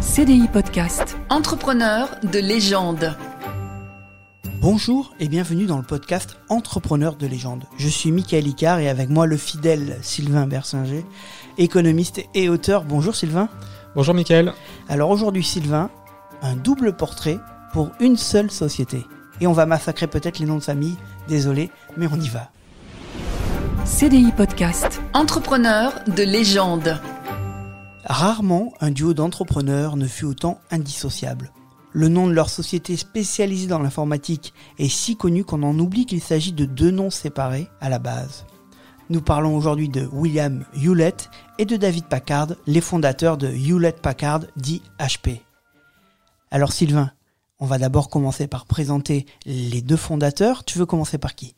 [0.00, 1.18] CDI Podcast.
[1.28, 3.14] Entrepreneur de légende.
[4.62, 7.64] Bonjour et bienvenue dans le podcast Entrepreneur de légende.
[7.76, 11.04] Je suis Michael Icard et avec moi le fidèle Sylvain Bersinger,
[11.58, 12.84] économiste et auteur.
[12.84, 13.50] Bonjour Sylvain.
[13.94, 14.54] Bonjour Michael.
[14.88, 15.90] Alors aujourd'hui Sylvain,
[16.40, 17.38] un double portrait
[17.74, 19.04] pour une seule société.
[19.42, 20.96] Et on va massacrer peut-être les noms de famille,
[21.28, 22.50] désolé, mais on y va.
[23.84, 25.02] CDI Podcast.
[25.12, 26.98] Entrepreneur de légende.
[28.10, 31.52] Rarement un duo d'entrepreneurs ne fut autant indissociable.
[31.92, 36.20] Le nom de leur société spécialisée dans l'informatique est si connu qu'on en oublie qu'il
[36.20, 38.46] s'agit de deux noms séparés à la base.
[39.10, 44.40] Nous parlons aujourd'hui de William Hewlett et de David Packard, les fondateurs de Hewlett Packard
[44.56, 45.42] dit HP.
[46.50, 47.12] Alors Sylvain,
[47.60, 50.64] on va d'abord commencer par présenter les deux fondateurs.
[50.64, 51.54] Tu veux commencer par qui?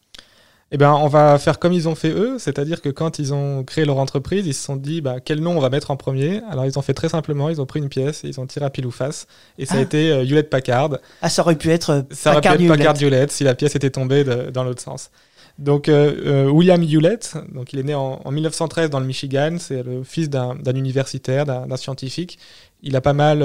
[0.75, 3.63] Eh bien, on va faire comme ils ont fait eux, c'est-à-dire que quand ils ont
[3.63, 6.41] créé leur entreprise, ils se sont dit bah, quel nom on va mettre en premier?
[6.51, 8.71] Alors ils ont fait très simplement, ils ont pris une pièce, ils ont tiré à
[8.71, 9.27] pile ou face,
[9.59, 9.83] et ça a ah.
[9.83, 10.97] été euh, Hewlett Packard.
[11.21, 13.55] Ah, ça aurait pu être euh, ça Packard, aurait pu être Packard Hewlett si la
[13.55, 15.11] pièce était tombée dans l'autre sens.
[15.59, 20.03] Donc euh, William Hewlett, donc il est né en, 1913 dans le Michigan, c'est le
[20.05, 22.39] fils d'un universitaire, d'un scientifique.
[22.83, 23.45] Il a pas mal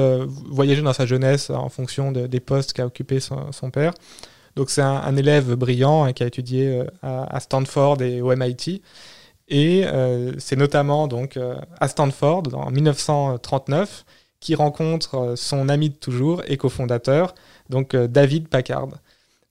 [0.49, 3.91] voyagé dans sa jeunesse en fonction des postes qu'a occupé son père.
[4.57, 8.81] Donc c'est un, élève brillant hein, qui a étudié euh, à, Stanford et au MIT.
[9.49, 14.03] Et euh, c'est notamment donc euh, à Stanford en 1939
[14.39, 17.35] qu'il rencontre son ami de toujours et cofondateur,
[17.69, 18.89] donc David Packard.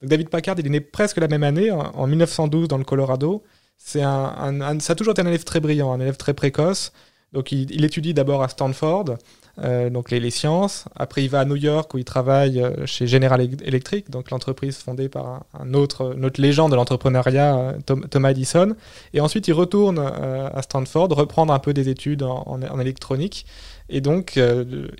[0.03, 3.43] David Packard, est né presque la même année, en, 1912 dans le Colorado.
[3.79, 6.93] C'est un, ça a toujours été un élève très brillant, un élève très précoce.
[7.33, 9.17] Donc il étudie d'abord à Stanford,
[9.65, 10.85] euh, donc les, sciences.
[10.95, 14.77] Après, il va à New York où il travaille euh, chez General Electric, donc l'entreprise
[14.77, 17.73] fondée par un, autre, notre légende de l'entrepreneuriat, euh,
[18.11, 18.75] Thomas Edison.
[19.15, 23.47] Et ensuite, il retourne à Stanford, reprendre un peu des études en, électronique.
[23.89, 24.39] Et donc,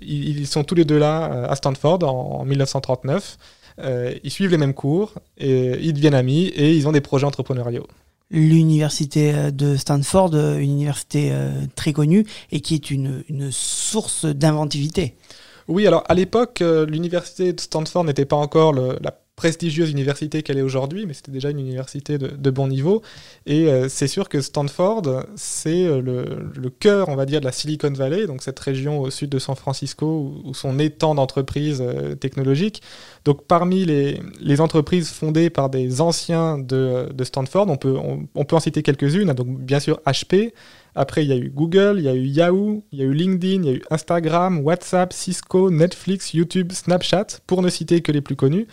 [0.01, 3.37] ils, sont tous les deux là à Stanford en, 1939.
[4.23, 7.87] ils suivent les mêmes cours, et ils deviennent amis et ils ont des projets entrepreneuriaux
[8.29, 14.25] l'université euh, de Stanford, euh, une université euh, très connue et qui est une, source
[14.25, 15.15] d'inventivité.
[15.67, 20.63] Oui, alors à l'époque, l'université de Stanford n'était pas encore la prestigieuse université qu'elle est
[20.63, 23.03] aujourd'hui, mais c'était déjà une université de, bon niveau.
[23.45, 27.51] Et euh, c'est sûr que Stanford, c'est euh, le, cœur, on va dire, de la
[27.51, 32.15] Silicon Valley, donc cette région au sud de San Francisco où, sont étant d'entreprises euh,
[32.15, 32.81] technologiques.
[33.25, 37.95] Donc parmi les, entreprises fondées par des anciens de, Stanford, on peut,
[38.33, 39.33] on, peut en citer quelques-unes.
[39.33, 40.51] Donc bien sûr HP,
[40.95, 43.13] après, il y a eu Google, il y a eu Yahoo, il y a eu
[43.13, 48.11] LinkedIn, il y a eu Instagram, WhatsApp, Cisco, Netflix, YouTube, Snapchat, pour ne citer que
[48.11, 48.65] les plus connus.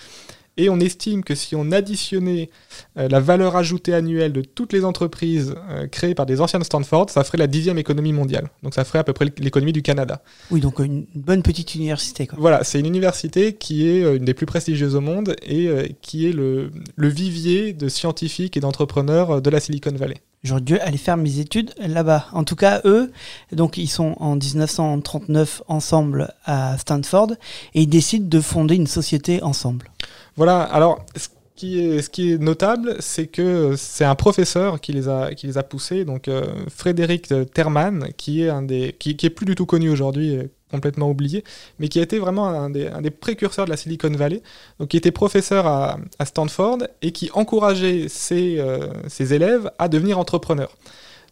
[0.57, 2.49] Et on estime que si on additionnait
[2.97, 6.65] euh, la valeur ajoutée annuelle de toutes les entreprises euh, créées par des anciens de
[6.65, 8.51] Stanford, ça ferait la dixième économie mondiale.
[8.63, 10.23] Donc ça ferait à peu près l'économie du Canada.
[10.51, 12.29] Oui, donc une bonne petite université.
[12.37, 16.29] Voilà, c'est une université qui est euh, une des plus prestigieuses au monde et qui
[16.29, 20.17] est le, le vivier de scientifiques et d'entrepreneurs de la Silicon Valley.
[20.45, 22.27] J'aurais dû aller faire mes études là-bas.
[22.33, 23.11] En tout cas, eux,
[23.53, 27.33] donc ils sont en 1939 ensemble à Stanford
[27.75, 29.91] et ils décident de fonder une société ensemble.
[30.37, 35.47] Voilà, alors ce qui est, notable, c'est que c'est un professeur qui les a, qui
[35.47, 39.55] les a poussés, donc euh, Frédéric Terman, qui est, un des, qui, est plus du
[39.55, 40.39] tout connu aujourd'hui,
[40.75, 41.44] complètement oublié,
[41.78, 44.43] mais qui a été vraiment un des, précurseurs de la Silicon Valley,
[44.81, 50.19] donc qui était professeur à, Stanford et qui encourageait ses, euh, ses, élèves à devenir
[50.19, 50.77] entrepreneurs.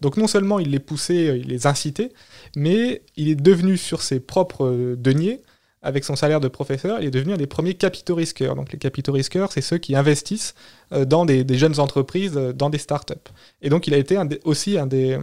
[0.00, 2.12] Donc non seulement il les poussait, il les incitait,
[2.54, 5.42] mais il est devenu sur ses propres deniers
[5.82, 8.54] avec son salaire de professeur, il est devenu un des premiers capitaux risqueurs.
[8.54, 10.54] Donc les capitaux risqueurs, c'est ceux qui investissent
[10.92, 13.14] euh, dans des, jeunes entreprises, euh, dans des startups.
[13.62, 15.18] Et donc il a été aussi un des,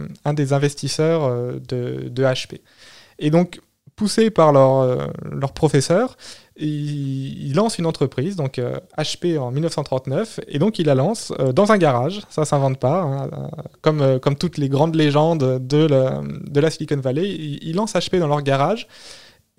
[0.52, 2.60] investisseurs euh, de, HP.
[3.18, 3.60] Et donc,
[3.96, 6.16] poussé par leur, leur professeur,
[6.56, 8.58] il, lance une entreprise, donc
[8.96, 13.30] HP en 1939, et donc il la lance dans un garage, ça s'invente pas, hein,
[13.82, 17.92] comme, comme toutes les grandes légendes de la, de la Silicon Valley, il, il lance
[17.92, 18.88] HP dans leur garage,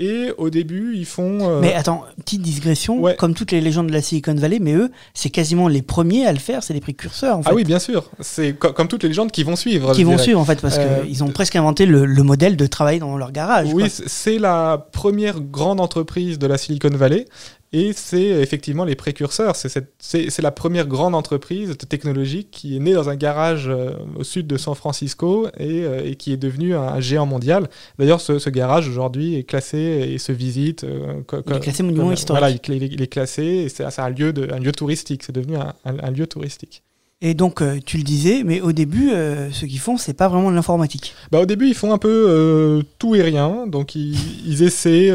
[0.01, 1.37] et au début, ils font.
[1.41, 4.90] Euh, mais attends, petite digression, comme toutes les légendes de la Silicon Valley, mais eux,
[5.14, 7.37] c'est quasiment les premiers à le faire, c'est les précurseurs.
[7.37, 7.49] En fait.
[7.52, 8.09] Ah oui, bien sûr.
[8.20, 9.93] C'est comme toutes les légendes qui vont suivre.
[9.93, 12.97] Qui vont suivre, en fait, parce euh, qu'ils ont presque inventé le, modèle de travail
[12.97, 13.70] dans leur garage.
[13.73, 17.25] Oui, c'est la première grande entreprise de la Silicon Valley.
[17.73, 19.56] Et c'est effectivement les précurseurs.
[19.56, 24.46] C'est la première grande entreprise technologique qui est née dans un garage euh, au sud
[24.46, 27.70] de San Francisco et, euh, et qui est devenu un, géant mondial.
[27.97, 30.84] D'ailleurs, ce, ce, garage aujourd'hui est classé et se visite.
[30.84, 32.41] Euh, il est classé monument historique.
[32.41, 35.23] Voilà, il, est classé et c'est un lieu, de, un lieu touristique.
[35.23, 36.84] C'est devenu un, un, lieu touristique.
[37.23, 40.28] Et donc, euh, tu le disais, mais au début, euh, ce qu'ils font, c'est pas
[40.28, 41.14] vraiment de l'informatique.
[41.32, 43.68] Bah, au début, ils font un peu euh, tout et rien.
[43.68, 45.14] Donc, ils, ils essaient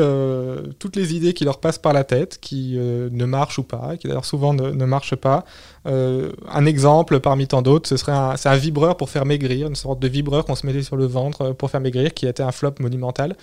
[0.78, 4.06] toutes les idées qui leur passent par la tête, qui ne marchent ou pas, qui
[4.06, 5.44] d'ailleurs souvent ne, marchent pas.
[5.84, 9.98] Un exemple parmi tant d'autres, ce serait un, un vibreur pour faire maigrir, une sorte
[9.98, 12.52] de vibreur qu'on se mettait sur le ventre pour faire maigrir, qui a été un
[12.52, 13.36] flop monumental.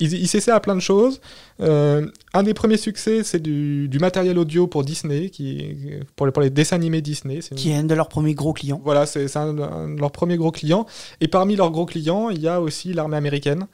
[0.00, 1.20] Ils, ils s'essaient à plein de choses.
[1.60, 5.76] Euh, un des premiers succès, c'est du, du matériel audio pour Disney, qui,
[6.16, 7.40] pour, les, pour les dessins animés Disney.
[7.50, 8.80] Une- Qui est un de leurs premiers gros clients.
[8.82, 10.86] voilà, c'est c'est un, un de leurs premiers gros clients.
[11.20, 13.66] Et parmi leurs gros clients, il y a aussi l'armée américaine,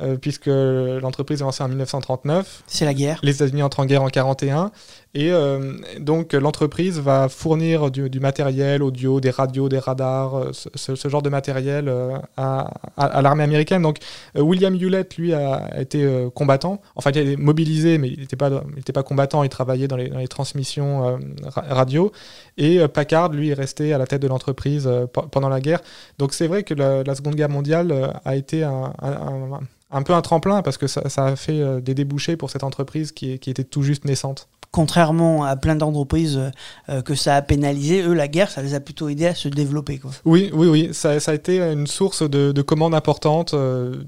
[0.00, 2.64] euh, puisque l'entreprise est lancée en 1939.
[2.66, 3.20] C'est la guerre.
[3.22, 4.70] Les États-Unis entrent en guerre en 41.
[5.16, 10.50] Et euh, donc, l'entreprise va fournir du, du matériel audio, des radios, des radars, euh,
[10.52, 13.82] ce, genre de matériel euh, à, à- à l'armée américaine.
[13.82, 13.98] Donc,
[14.34, 16.80] William Hewlett, lui, a, a été combattant.
[16.96, 19.44] Enfin, il été mobilisé, mais il n'était pas, il était pas combattant.
[19.44, 22.10] Il travaillait dans les, dans les transmissions ra- radio.
[22.58, 25.80] Et Packard, lui, est resté à la tête de l'entreprise pe- pendant la guerre.
[26.18, 29.60] Donc, c'est vrai que la, la Seconde Guerre mondiale a été un, un- un-
[29.94, 32.64] un peu un tremplin parce que ça, ça a fait euh, des débouchés pour cette
[32.64, 34.48] entreprise qui, était tout juste naissante.
[34.72, 36.50] Contrairement à plein d'entreprises euh,
[36.88, 39.48] euh, que ça a pénalisé, eux, la guerre, ça les a plutôt aidés à se
[39.48, 39.98] développer.
[39.98, 40.10] Quoi.
[40.24, 44.02] Oui, oui, oui, ça, ça a été une source de, de commandes importantes euh,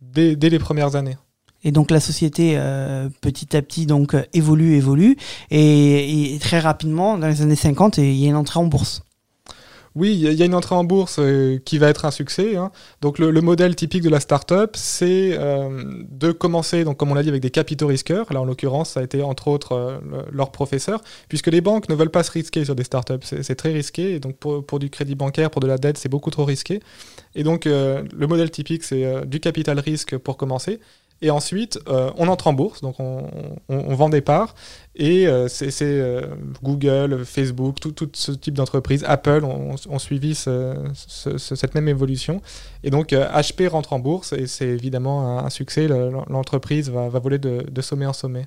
[0.00, 1.18] dès, dès les premières années.
[1.64, 5.16] Et donc la société euh, petit à petit donc évolue, évolue,
[5.50, 9.02] et, et très rapidement, dans les années 50, il y a une entrée en bourse.
[9.96, 12.54] Oui, il y, a- une entrée en bourse euh, qui va être un succès.
[12.56, 12.70] hein.
[13.00, 17.14] Donc le, le modèle typique de la start-up, c'est euh, de commencer, donc comme on
[17.14, 18.30] l'a dit, avec des capitaux risqueurs.
[18.32, 21.00] Là, en l'occurrence, ça a été entre autres euh, le- leur professeur,
[21.30, 23.24] puisque les banques ne veulent pas se risquer sur des start-up.
[23.24, 24.20] C'est très risqué.
[24.20, 26.80] Donc pour, pour du crédit bancaire, pour de la dette, c'est beaucoup trop risqué.
[27.34, 30.78] Et donc le modèle typique, c'est du capital risque pour commencer.
[31.22, 33.26] Et ensuite, euh, on entre en bourse, donc on,
[33.70, 34.54] on- on vend des parts.
[34.94, 36.26] Et euh, c'est euh,
[36.62, 41.74] Google, Facebook, tout, tout ce type d'entreprise, Apple ont, ont suivi ce- ce- ce- cette
[41.74, 42.42] même évolution.
[42.84, 45.88] Et donc HP rentre en bourse et c'est évidemment un, un succès.
[45.88, 48.46] Le- L'entreprise va, va voler de, de sommet en sommet.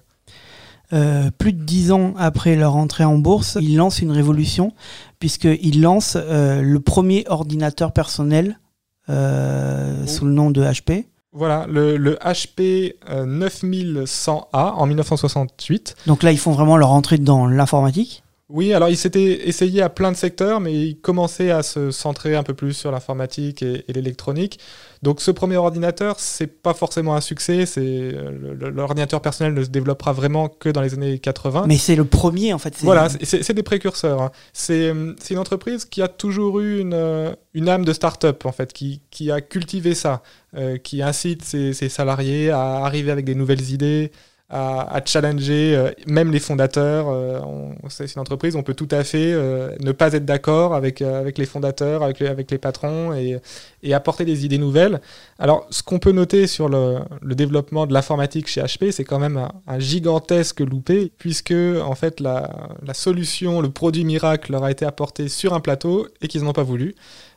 [0.92, 4.74] Plus de dix ans après leur entrée en bourse, ils lancent une révolution,
[5.20, 8.60] puisqu'ils lancent le premier ordinateur personnel
[9.08, 10.06] Oh.
[10.06, 11.06] sous le nom de HP.
[11.32, 15.96] Voilà, le, le HP euh, 9100A en 1968.
[16.08, 18.24] Donc là, ils font vraiment leur entrée dans l'informatique.
[18.50, 22.36] Oui, alors il s'était essayé à plein de secteurs, mais il commençait à se centrer
[22.36, 24.60] un peu plus sur l'informatique et, et l'électronique.
[25.04, 27.68] Donc ce premier ordinateur, c'est pas forcément un succès.
[27.68, 31.66] C'est euh, l'ordinateur personnel ne se développera vraiment que dans les années 80.
[31.68, 32.74] Mais c'est le premier, en fait.
[32.82, 34.20] Voilà, c'est- des précurseurs.
[34.22, 34.32] hein.
[34.52, 38.48] C'est euh, c'est une entreprise qui a toujours eu une, euh, une âme de start-up,
[38.48, 40.24] en fait, qui, qui a cultivé ça,
[40.58, 44.12] euh, qui incite ses, ses salariés à arriver avec des nouvelles idées,
[44.50, 47.08] à, à challenger euh, même les fondateurs.
[47.10, 50.74] euh, on- c'est une entreprise, on peut tout à fait euh, ne pas être d'accord
[50.76, 53.40] avec, avec les fondateurs, avec les, avec les patrons et,
[53.84, 55.00] et apporter des idées nouvelles.
[55.38, 59.20] Alors, ce qu'on peut noter sur le, le développement de l'informatique chez HP, c'est quand
[59.20, 59.38] même
[59.68, 61.54] un, gigantesque loupé, puisque
[61.84, 62.50] en fait la,
[62.86, 66.50] la solution, le produit miracle leur a été apporté sur un plateau et qu'ils n'en
[66.50, 66.96] ont pas voulu.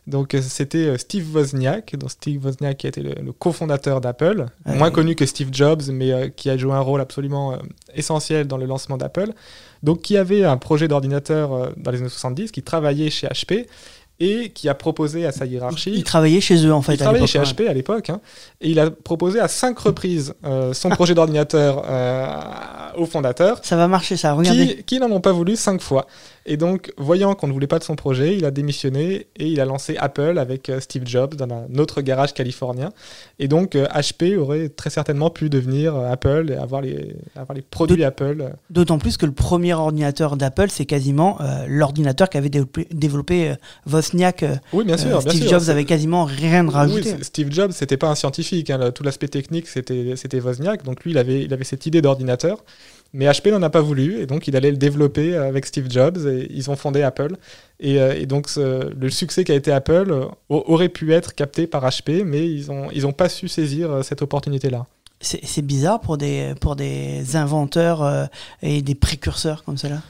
[0.09, 4.01] Donc euh, c'était euh, Steve Wozniak, donc Steve Wozniak qui a été le, le cofondateur
[4.01, 4.77] d'Apple, Ouais.
[4.77, 7.57] moins connu que Steve Jobs, mais euh, qui a joué un rôle absolument euh,
[7.95, 9.31] essentiel dans le lancement d'Apple.
[9.85, 13.67] Donc qui avait un projet d'ordinateur euh, dans les années 70, qui travaillait chez HP
[14.21, 15.91] et qui a proposé à sa hiérarchie.
[15.95, 16.95] Ils travaillaient chez eux, en fait.
[16.95, 17.41] Il à travaillait chez.
[17.41, 18.21] HP à l'époque, hein,
[18.61, 22.37] et il a proposé à cinq reprises euh, son projet d'ordinateur euh,
[22.97, 24.35] au fondateur, Ça va marcher, ça.
[24.35, 24.77] Regardez.
[24.77, 26.07] qui, qui n'en ont pas voulu cinq fois.
[26.45, 29.61] Et donc, voyant qu'on ne voulait pas de son projet, il a démissionné et il
[29.61, 32.91] a lancé Apple avec euh, Steve Jobs dans un autre garage californien.
[33.39, 37.55] Et donc, euh, HP aurait très certainement pu devenir euh, Apple et avoir les, avoir
[37.55, 38.39] les produits Apple.
[38.41, 38.51] euh.
[38.71, 43.55] D'autant plus que le premier ordinateur d'Apple, c'est quasiment euh, l'ordinateur qu'avait développé, développé euh,
[43.91, 44.43] Wozniak.
[44.43, 45.17] euh, Oui, bien sûr.
[45.17, 45.61] euh, bien Steve sûr.
[45.61, 47.03] Jobs avait quasiment rien de Oui, rajouté.
[47.11, 48.71] c'est- Steve Jobs, c'était pas un scientifique.
[48.71, 50.83] hein, tout l'aspect technique, c'était c'était Wozniak.
[50.85, 52.65] Donc lui, il avait, il avait cette idée d'ordinateur.
[53.15, 54.21] Mais HP n'en a pas voulu.
[54.21, 56.19] Et donc, il allait le développer avec Steve Jobs.
[56.27, 57.37] Et ils ont fondé Apple.
[57.81, 61.35] Et, euh, et donc, ce- le succès qu'a été Apple euh, au- aurait pu être
[61.35, 62.25] capté par HP.
[62.25, 64.87] Mais ils n'ont ils ont pas su saisir euh, cette opportunité-là.
[65.21, 68.29] C'est bizarre pour des, pour des inventeurs
[68.61, 70.01] et des précurseurs comme cela.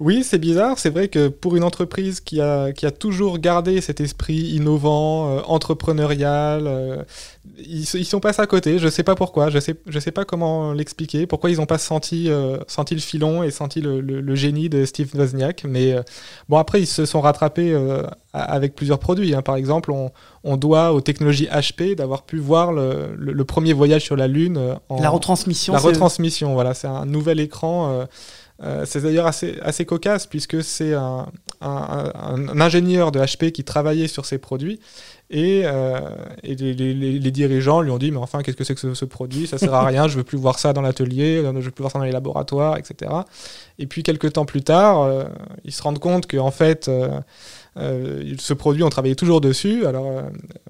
[0.00, 0.78] Oui, c'est bizarre.
[0.78, 5.28] C'est vrai que pour une entreprise qui a, qui a toujours gardé cet esprit innovant,
[5.36, 7.02] euh, entrepreneurial, euh,
[7.58, 8.78] ils, ils sont passés à côté.
[8.78, 9.50] Je sais pas pourquoi.
[9.50, 11.26] Je sais, je sais pas comment l'expliquer.
[11.26, 14.68] Pourquoi ils ont pas senti, euh, senti le filon et senti le, le- le génie
[14.68, 15.64] de Steve Wozniak.
[15.64, 16.02] Mais euh,
[16.48, 19.34] bon, après, ils se sont rattrapés euh, avec plusieurs produits.
[19.34, 19.42] hein.
[19.42, 20.10] Par exemple, on,
[20.44, 24.76] on doit aux technologies HP d'avoir pu voir le, premier voyage sur la Lune.
[24.88, 25.72] en, La retransmission.
[25.72, 27.90] la retransmission, voilà, c'est un nouvel écran.
[28.62, 31.26] euh, c'est d'ailleurs assez, assez cocasse puisque c'est un,
[31.60, 34.78] un- un- un ingénieur de HP qui travaillait sur ces produits
[35.32, 35.98] et, euh,
[36.42, 39.46] les, dirigeants lui ont dit mais enfin qu'est-ce que c'est que ce, produit?
[39.46, 41.82] Ça sert à rien je veux plus voir ça dans l'atelier euh, je veux plus
[41.82, 43.10] voir ça dans les laboratoires etc
[43.78, 45.24] et puis quelques temps plus tard euh,
[45.64, 46.90] ils se rendent compte que en fait
[47.78, 49.86] euh, euh, ce produit, on travaillait toujours dessus.
[49.86, 50.22] Alors, euh,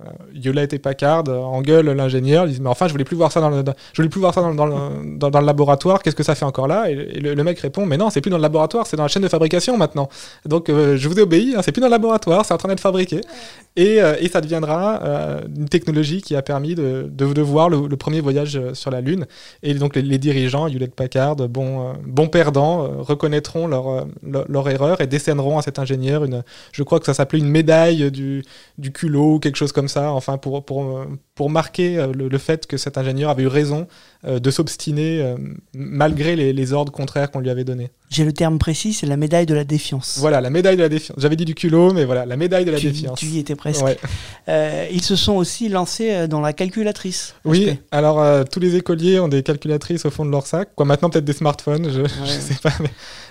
[0.04, 2.44] euh, Hewlett et Packard euh, engueulent l'ingénieur.
[2.46, 4.20] Ils disent Mais enfin, je voulais plus voir ça dans le, dans- je voulais plus
[4.20, 6.02] voir ça dans, dans le, dans- dans le laboratoire.
[6.02, 6.90] Qu'est-ce que ça fait encore là?
[6.90, 9.02] Et, et le, le mec répond Mais non, c'est plus dans le laboratoire, c'est dans
[9.04, 10.08] la chaîne de fabrication maintenant.
[10.46, 11.54] Donc, euh, je vous ai obéi.
[11.56, 13.20] hein, c'est plus dans le laboratoire, c'est en train d'être fabriqué.
[13.74, 17.68] Et, euh, et ça deviendra euh, une technologie qui a permis de, de, de voir
[17.68, 19.26] le, le premier voyage euh, sur la Lune.
[19.62, 24.02] Et donc, les, les dirigeants, Hewlett Packard, bon, euh, bons perdants, euh, reconnaîtront leur, euh,
[24.22, 26.42] leur, leur erreur et décerneront à cet ingénieur une,
[26.72, 28.42] je crois que ça s'appelait une médaille du,
[28.82, 32.38] du culot ou quelque chose comme ça, enfin pour, pour, pour marquer euh, le, le
[32.38, 33.86] fait que cet ingénieur avait eu raison
[34.26, 35.36] euh, de s'obstiner euh,
[35.74, 37.90] malgré les, les ordres contraires qu'on lui avait donnés.
[38.10, 40.18] J'ai le terme précis, c'est la médaille de la défiance.
[40.20, 41.16] Voilà, la médaille de la défiance.
[41.18, 43.18] J'avais dit du culot, mais voilà, la médaille de la tu, défiance.
[43.18, 43.82] tu y étais presque.
[43.82, 43.96] Ouais.
[44.48, 47.34] Euh, ils se sont aussi lancés dans la calculatrice.
[47.44, 47.78] Oui, HP.
[47.90, 51.08] alors euh, tous les écoliers ont des calculatrices au fond de leur sac, quoi maintenant
[51.08, 52.72] peut-être des smartphones, je, je sais pas.
[52.80, 52.90] mais,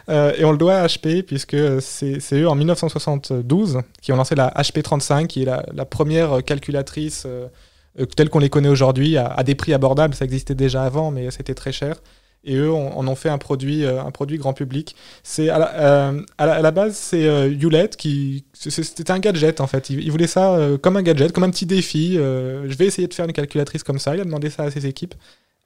[0.10, 4.36] euh, et on le doit à HP puisque c'est eux en 1972 qui ont lancé
[4.36, 9.74] la HP35 qui la, première calculatrice euh, telle qu'on les connaît aujourd'hui à, des prix
[9.74, 10.16] abordables.
[10.16, 11.98] Ça existait déjà avant, mais c'était très cher.
[12.44, 14.96] Et eux en ont fait un produit, euh, un produit grand public.
[15.22, 19.92] C'est à, la- euh, base, c'est euh, Hewlett qui, c'était un gadget en fait.
[19.92, 22.16] Il, voulait ça comme un gadget, comme un petit défi.
[22.16, 24.16] Je vais essayer de faire une calculatrice comme ça.
[24.16, 25.14] Il a demandé ça à ses équipes.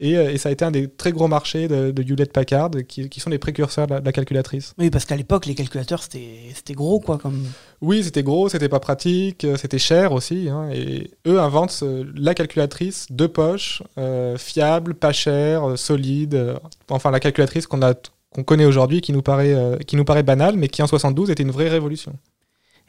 [0.01, 2.71] Et, euh, et ça a été un des très gros marchés de, de Hewlett Packard,
[2.87, 4.73] qui, qui sont les précurseurs de la, de la calculatrice.
[4.77, 7.17] Oui, parce qu'à l'époque, les calculateurs, c'était gros, quoi.
[7.17, 7.45] Comme...
[7.81, 10.49] Oui, c'était gros, c'était pas pratique, euh, c'était cher aussi.
[10.49, 16.35] hein, et eux inventent ce- la calculatrice de poche, euh, fiable, pas chère, euh, solide.
[16.35, 16.57] euh,
[16.89, 17.93] enfin, la calculatrice qu'on a
[18.33, 21.29] qu'on connaît aujourd'hui, qui nous paraît euh, qui nous paraît banale, mais qui en 72
[21.29, 22.11] était une vraie révolution.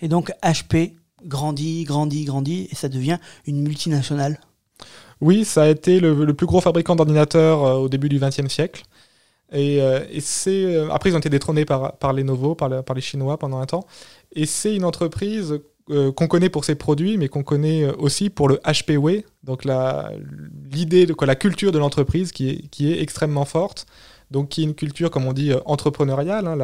[0.02, 0.94] Et donc, HP
[1.24, 4.40] grandit, grandit, grandit, et ça devient une multinationale.
[5.20, 8.82] Oui, ça a été le, plus gros fabricant d'ordinateurs euh, au début du XXe siècle.
[9.52, 12.96] Et, euh, c'est euh, après ils ont été détrônés par, par Lenovo, par, le- par
[12.96, 13.86] les Chinois pendant un temps.
[14.34, 18.56] Et c'est une entreprise qu'on connaît pour ses produits, mais qu'on connaît aussi pour le
[18.64, 19.64] HP Way, donc
[20.72, 23.86] l'idée de quoi la culture de l'entreprise qui est, qui est extrêmement forte.
[24.32, 26.48] Donc qui est une culture, comme on dit, entrepreneuriale.
[26.48, 26.58] hein,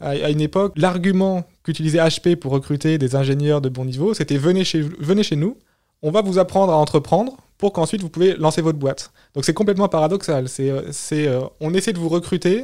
[0.00, 4.36] à, à une époque, l'argument qu'utilisait HP pour recruter des ingénieurs de bon niveau, c'était
[4.38, 5.56] venez chez, venez chez nous,
[6.02, 9.10] on va vous apprendre à entreprendre pour qu'ensuite vous pouvez lancer votre boîte.
[9.34, 10.48] Donc c'est complètement paradoxal.
[10.48, 12.62] C'est, euh, euh, on essaie de vous recruter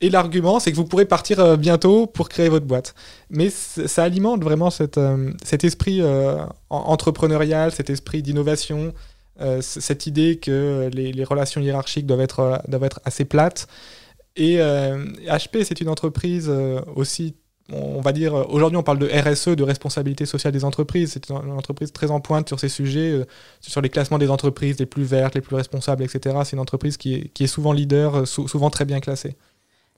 [0.00, 2.94] et l'argument c'est que vous pourrez partir euh, bientôt pour créer votre boîte.
[3.30, 4.98] Mais ça alimente vraiment cet
[5.64, 8.92] esprit en- entrepreneurial, cet esprit d'innovation,
[9.60, 13.66] cette idée que les, relations hiérarchiques doivent être, doivent être assez plates.
[14.36, 16.52] Et HP, c'est une entreprise
[16.96, 17.34] aussi
[17.72, 21.12] on va dire, aujourd'hui on parle de RSE, de responsabilité sociale des entreprises.
[21.12, 23.24] C'est une entreprise très en pointe sur ces sujets, euh,
[23.60, 26.36] sur les classements des entreprises les plus vertes, les plus responsables, etc.
[26.44, 29.36] C'est une entreprise qui est, qui est souvent leader, euh, sou- souvent très bien classée.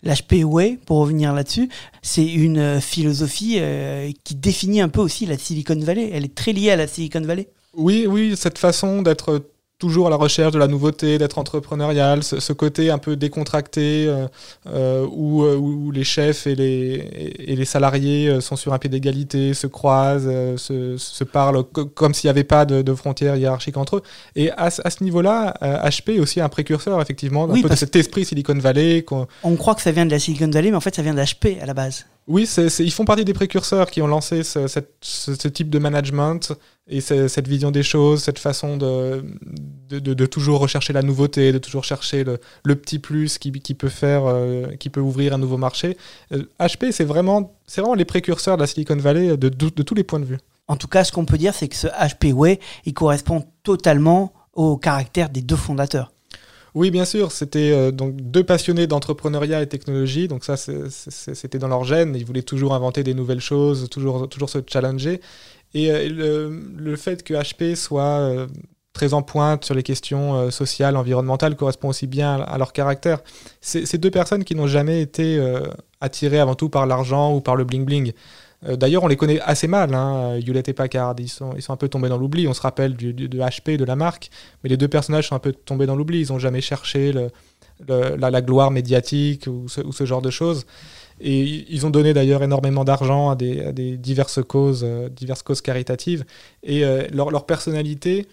[0.02, 1.68] L'HP Way, pour revenir là-dessus,
[2.00, 6.10] c'est une euh, philosophie euh, qui définit un peu aussi la Silicon Valley.
[6.12, 7.48] Elle est très liée à la Silicon Valley.
[7.74, 9.44] Oui, oui, cette façon d'être
[9.80, 14.06] toujours à la recherche de la nouveauté, d'être entrepreneurial, ce, ce côté un peu décontracté
[14.06, 14.26] euh,
[14.68, 16.64] euh, où, euh, où les chefs et les,
[17.16, 21.64] et, et les salariés sont sur un pied d'égalité, se croisent, euh, se, se parlent
[21.64, 24.02] co- comme s'il n'y avait pas de, de frontières hiérarchiques entre eux.
[24.36, 27.74] Et à, ce- à ce niveau-là, HP est aussi un précurseur, effectivement, Oui, peu de
[27.74, 29.04] cet esprit Silicon Valley.
[29.42, 31.58] On croit que ça vient de la Silicon Valley, mais en fait, ça vient d'HP
[31.62, 32.06] à la base.
[32.28, 35.78] Oui, ils font partie des précurseurs qui ont lancé ce, cette- ce- ce type de
[35.80, 36.52] management
[36.90, 39.24] et ce- cette vision des choses, cette façon de,
[39.88, 43.52] de, de- de toujours rechercher la nouveauté, de toujours chercher le, le petit plus qui,
[43.52, 45.96] qui peut faire, euh, qui peut ouvrir un nouveau marché.
[46.32, 49.94] Euh, HP, c'est vraiment, c'est vraiment les précurseurs de la Silicon Valley de, de- tous
[49.94, 50.38] les points de vue.
[50.68, 54.32] En tout cas, ce qu'on peut dire, c'est que ce HP Way, il correspond totalement
[54.54, 56.12] au caractère des deux fondateurs.
[56.76, 61.66] Oui, bien sûr, c'était euh, donc deux passionnés d'entrepreneuriat et technologie, donc ça c'était dans
[61.66, 65.20] leur gène, ils voulaient toujours inventer des nouvelles choses, toujours, toujours se challenger.
[65.74, 68.46] Et euh, le, le fait que HP soit euh,
[68.92, 73.20] très en pointe sur les questions euh, sociales, environnementales, correspond aussi bien à, leur caractère.
[73.60, 75.40] C'est deux personnes qui n'ont jamais été
[76.00, 78.12] attirées avant tout par l'argent ou par le bling-bling.
[78.62, 81.14] D'ailleurs, on les connaît assez mal, hein, Hewlett et Packard.
[81.18, 82.46] Ils sont, ils sont un peu tombés dans l'oubli.
[82.46, 84.30] On se rappelle du, de HP, de la marque,
[84.62, 86.20] mais les deux personnages sont un peu tombés dans l'oubli.
[86.20, 87.30] Ils n'ont jamais cherché le,
[87.88, 90.66] la, gloire médiatique ou ce, genre de choses.
[91.20, 96.24] Et ils ont donné d'ailleurs énormément d'argent à des, diverses causes, diverses causes caritatives.
[96.62, 98.26] Et leur, leur, personnalité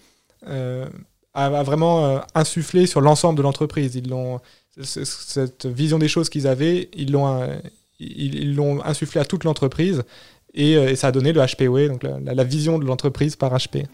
[1.38, 3.94] a, vraiment euh, insufflé sur l'ensemble de l'entreprise.
[3.94, 4.40] Ils l'ont
[4.80, 7.56] cette vision des choses qu'ils avaient, ils l'ont euh,
[7.98, 10.04] ils insufflé à toute l'entreprise
[10.54, 13.86] et, euh, ça a donné le HPOE, donc la, vision de l'entreprise par HP.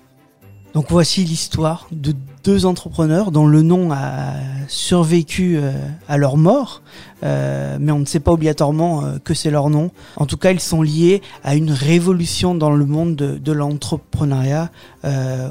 [0.75, 4.35] Donc voici l'histoire de deux entrepreneurs dont le nom a
[4.69, 5.59] survécu
[6.09, 6.83] à leur mort,
[7.23, 9.93] mais on ne sait pas obligatoirement que c'est leur nom.
[10.16, 14.71] En tout cas, ils sont liés à une révolution dans le monde de, de l'entrepreneuriat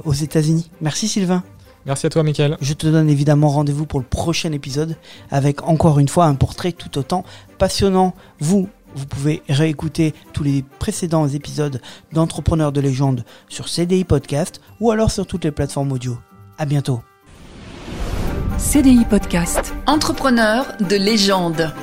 [0.03, 0.70] aux États-Unis.
[0.82, 1.42] Merci Sylvain.
[1.86, 2.58] Merci à toi, Michael.
[2.62, 4.96] Je te donne évidemment rendez-vous pour le prochain épisode
[5.32, 7.25] avec encore une fois un portrait tout autant
[7.58, 8.13] passionnant.
[8.39, 11.81] Vous, vous pouvez réécouter tous les précédents épisodes
[12.12, 16.17] d'Entrepreneurs de légende sur CDI Podcast ou alors sur toutes les plateformes audio.
[16.57, 17.01] À bientôt.
[18.57, 19.73] CDI Podcast.
[19.88, 21.73] Entrepreneurs de légende.